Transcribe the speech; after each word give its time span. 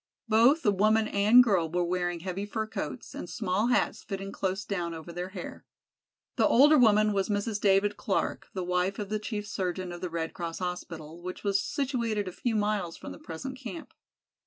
Both 0.27 0.63
the 0.63 0.71
woman 0.71 1.07
and 1.07 1.43
girl 1.43 1.69
were 1.69 1.83
wearing 1.83 2.21
heavy 2.21 2.43
fur 2.47 2.65
coats 2.65 3.13
and 3.13 3.29
small 3.29 3.67
hats 3.67 4.01
fitting 4.01 4.31
close 4.31 4.65
down 4.65 4.95
over 4.95 5.13
their 5.13 5.29
hair. 5.29 5.63
The 6.37 6.47
older 6.47 6.75
woman 6.75 7.13
was 7.13 7.29
Mrs. 7.29 7.61
David 7.61 7.97
Clark, 7.97 8.47
the 8.55 8.63
wife 8.63 8.97
of 8.97 9.09
the 9.09 9.19
chief 9.19 9.45
surgeon 9.45 9.91
of 9.91 10.01
the 10.01 10.09
Red 10.09 10.33
Cross 10.33 10.57
hospital 10.57 11.21
which 11.21 11.43
was 11.43 11.61
situated 11.63 12.27
a 12.27 12.31
few 12.31 12.55
miles 12.55 12.97
from 12.97 13.11
the 13.11 13.19
present 13.19 13.59
camp. 13.59 13.93